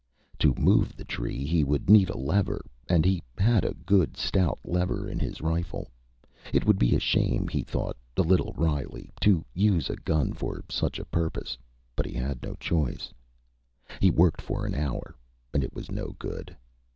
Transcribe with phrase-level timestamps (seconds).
[0.39, 4.57] To move the tree, he would need a lever and he had a good, stout
[4.63, 5.91] lever in his rifle.
[6.51, 10.63] It would be a shame, he thought a little wryly, to use a gun for
[10.71, 11.55] such a purpose,
[11.95, 13.13] but he had no choice.
[13.99, 15.13] He worked for an hour
[15.53, 16.57] and it was no good.